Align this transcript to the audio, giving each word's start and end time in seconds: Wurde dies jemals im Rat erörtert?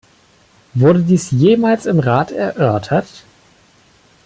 Wurde 0.73 1.03
dies 1.03 1.29
jemals 1.29 1.85
im 1.85 1.99
Rat 1.99 2.31
erörtert? 2.31 3.23